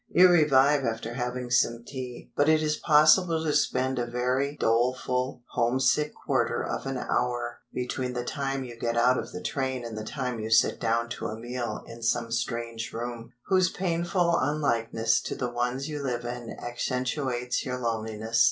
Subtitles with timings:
[0.09, 5.43] You revive after having some tea, but it is possible to spend a very doleful,
[5.51, 9.95] homesick quarter of an hour between the time you get out of the train and
[9.95, 15.21] the time you sit down to a meal in some strange room, whose painful unlikeness
[15.21, 18.39] to the ones you live in accentuates your loneliness.